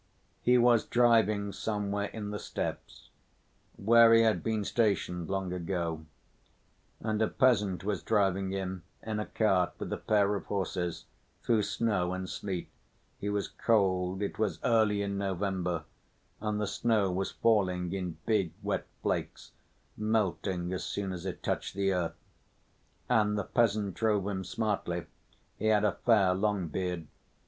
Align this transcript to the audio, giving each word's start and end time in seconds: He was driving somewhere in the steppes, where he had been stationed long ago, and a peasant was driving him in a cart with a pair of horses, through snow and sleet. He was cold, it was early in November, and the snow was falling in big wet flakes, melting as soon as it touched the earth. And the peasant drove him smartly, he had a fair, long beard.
He 0.41 0.57
was 0.57 0.83
driving 0.87 1.51
somewhere 1.51 2.07
in 2.07 2.31
the 2.31 2.39
steppes, 2.39 3.11
where 3.75 4.11
he 4.15 4.23
had 4.23 4.41
been 4.41 4.65
stationed 4.65 5.29
long 5.29 5.53
ago, 5.53 6.07
and 7.01 7.21
a 7.21 7.27
peasant 7.27 7.83
was 7.83 8.01
driving 8.01 8.49
him 8.49 8.81
in 9.03 9.19
a 9.19 9.27
cart 9.27 9.73
with 9.77 9.93
a 9.93 9.97
pair 9.97 10.33
of 10.33 10.47
horses, 10.47 11.05
through 11.43 11.61
snow 11.61 12.13
and 12.13 12.27
sleet. 12.27 12.67
He 13.19 13.29
was 13.29 13.47
cold, 13.47 14.23
it 14.23 14.39
was 14.39 14.57
early 14.63 15.03
in 15.03 15.19
November, 15.19 15.83
and 16.39 16.59
the 16.59 16.65
snow 16.65 17.11
was 17.11 17.29
falling 17.33 17.93
in 17.93 18.17
big 18.25 18.53
wet 18.63 18.87
flakes, 19.03 19.51
melting 19.95 20.73
as 20.73 20.83
soon 20.83 21.13
as 21.13 21.27
it 21.27 21.43
touched 21.43 21.75
the 21.75 21.93
earth. 21.93 22.15
And 23.07 23.37
the 23.37 23.43
peasant 23.43 23.93
drove 23.93 24.27
him 24.27 24.43
smartly, 24.45 25.05
he 25.57 25.67
had 25.67 25.83
a 25.83 25.99
fair, 26.07 26.33
long 26.33 26.69
beard. 26.69 27.05